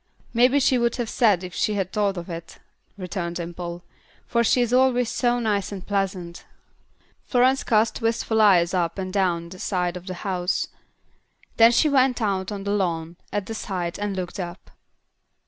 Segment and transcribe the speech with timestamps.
[0.33, 2.57] '""Maybe she would have said that if she had thought of it,"
[2.97, 3.83] returned Dimple,
[4.25, 6.43] "for she is always so nice and pleasant."
[7.23, 10.69] Florence cast wistful eyes up and down the side of the house;
[11.57, 14.71] then she went out on the lawn, at the side, and looked up.